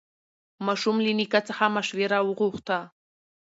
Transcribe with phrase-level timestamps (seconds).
[0.65, 2.79] ماشوم له نیکه څخه مشوره وغوښته